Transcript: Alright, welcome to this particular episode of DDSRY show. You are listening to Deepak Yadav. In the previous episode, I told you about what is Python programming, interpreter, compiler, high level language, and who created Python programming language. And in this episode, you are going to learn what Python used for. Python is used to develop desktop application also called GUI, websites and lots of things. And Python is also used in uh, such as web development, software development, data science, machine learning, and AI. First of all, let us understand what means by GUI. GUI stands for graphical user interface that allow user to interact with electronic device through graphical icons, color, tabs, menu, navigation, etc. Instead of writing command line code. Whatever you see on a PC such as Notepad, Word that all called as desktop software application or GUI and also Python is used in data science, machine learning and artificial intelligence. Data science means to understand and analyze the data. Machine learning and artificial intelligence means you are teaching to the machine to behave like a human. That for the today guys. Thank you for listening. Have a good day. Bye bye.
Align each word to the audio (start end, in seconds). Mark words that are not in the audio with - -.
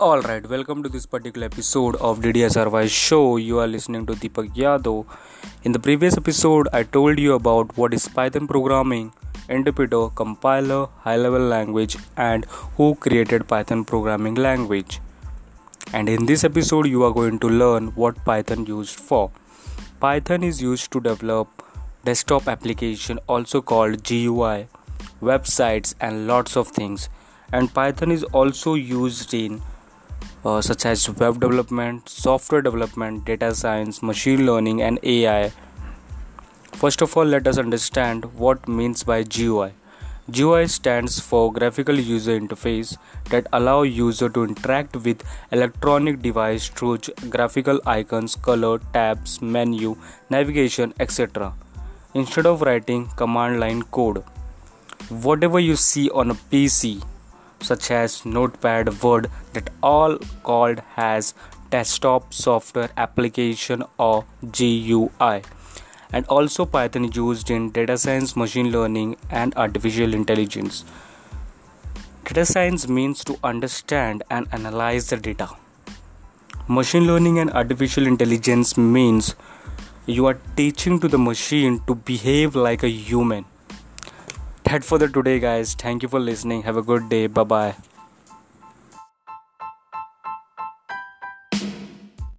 Alright, 0.00 0.48
welcome 0.48 0.82
to 0.82 0.88
this 0.88 1.06
particular 1.06 1.44
episode 1.46 1.94
of 1.96 2.18
DDSRY 2.18 2.90
show. 2.90 3.36
You 3.36 3.60
are 3.60 3.68
listening 3.68 4.06
to 4.06 4.14
Deepak 4.14 4.52
Yadav. 4.52 5.06
In 5.62 5.70
the 5.70 5.78
previous 5.78 6.16
episode, 6.16 6.66
I 6.72 6.82
told 6.82 7.20
you 7.20 7.34
about 7.34 7.78
what 7.78 7.94
is 7.94 8.08
Python 8.08 8.48
programming, 8.48 9.12
interpreter, 9.48 10.08
compiler, 10.08 10.86
high 10.98 11.16
level 11.16 11.42
language, 11.42 11.96
and 12.16 12.44
who 12.76 12.96
created 12.96 13.46
Python 13.46 13.84
programming 13.84 14.34
language. 14.34 15.00
And 15.92 16.08
in 16.08 16.26
this 16.26 16.42
episode, 16.42 16.88
you 16.88 17.04
are 17.04 17.12
going 17.12 17.38
to 17.38 17.48
learn 17.48 17.86
what 17.94 18.24
Python 18.24 18.66
used 18.66 18.98
for. 18.98 19.30
Python 20.00 20.42
is 20.42 20.60
used 20.60 20.90
to 20.90 21.00
develop 21.00 21.62
desktop 22.04 22.48
application 22.48 23.20
also 23.28 23.62
called 23.62 24.02
GUI, 24.02 24.66
websites 25.22 25.94
and 26.00 26.26
lots 26.26 26.56
of 26.56 26.66
things. 26.66 27.08
And 27.52 27.72
Python 27.72 28.10
is 28.10 28.24
also 28.24 28.74
used 28.74 29.32
in 29.32 29.62
uh, 30.44 30.60
such 30.60 30.84
as 30.86 31.08
web 31.10 31.40
development, 31.40 32.08
software 32.08 32.62
development, 32.62 33.24
data 33.24 33.54
science, 33.54 34.02
machine 34.02 34.46
learning, 34.46 34.82
and 34.82 34.98
AI. 35.02 35.52
First 36.72 37.02
of 37.02 37.16
all, 37.16 37.24
let 37.24 37.46
us 37.46 37.56
understand 37.56 38.24
what 38.34 38.68
means 38.68 39.04
by 39.04 39.22
GUI. 39.22 39.72
GUI 40.30 40.66
stands 40.68 41.20
for 41.20 41.52
graphical 41.52 41.98
user 41.98 42.38
interface 42.38 42.96
that 43.30 43.46
allow 43.52 43.82
user 43.82 44.28
to 44.30 44.44
interact 44.44 44.96
with 44.96 45.22
electronic 45.52 46.22
device 46.22 46.68
through 46.68 46.98
graphical 47.28 47.80
icons, 47.86 48.34
color, 48.34 48.78
tabs, 48.92 49.42
menu, 49.42 49.96
navigation, 50.30 50.94
etc. 50.98 51.52
Instead 52.14 52.46
of 52.46 52.62
writing 52.62 53.08
command 53.16 53.60
line 53.60 53.82
code. 53.82 54.24
Whatever 55.10 55.60
you 55.60 55.76
see 55.76 56.08
on 56.10 56.30
a 56.30 56.34
PC 56.34 57.02
such 57.64 57.90
as 57.90 58.24
Notepad, 58.24 59.02
Word 59.02 59.30
that 59.54 59.70
all 59.82 60.18
called 60.42 60.82
as 60.96 61.34
desktop 61.70 62.32
software 62.32 62.90
application 62.96 63.82
or 63.98 64.24
GUI 64.52 65.42
and 66.14 66.26
also 66.26 66.64
Python 66.64 67.06
is 67.06 67.16
used 67.16 67.50
in 67.50 67.70
data 67.70 67.98
science, 67.98 68.36
machine 68.36 68.70
learning 68.70 69.16
and 69.30 69.54
artificial 69.56 70.14
intelligence. 70.14 70.84
Data 72.24 72.46
science 72.46 72.86
means 72.88 73.24
to 73.24 73.36
understand 73.42 74.22
and 74.30 74.46
analyze 74.52 75.08
the 75.08 75.16
data. 75.16 75.48
Machine 76.68 77.08
learning 77.08 77.40
and 77.40 77.50
artificial 77.50 78.06
intelligence 78.06 78.78
means 78.78 79.34
you 80.06 80.26
are 80.26 80.38
teaching 80.56 81.00
to 81.00 81.08
the 81.08 81.18
machine 81.18 81.80
to 81.88 81.96
behave 81.96 82.54
like 82.54 82.84
a 82.84 82.88
human. 82.88 83.44
That 84.74 84.82
for 84.82 84.98
the 84.98 85.06
today 85.06 85.38
guys. 85.38 85.74
Thank 85.74 86.02
you 86.02 86.08
for 86.08 86.18
listening. 86.18 86.62
Have 86.62 86.76
a 86.76 86.82
good 86.82 87.08
day. 87.08 87.28
Bye 87.28 87.44
bye. 87.44 87.93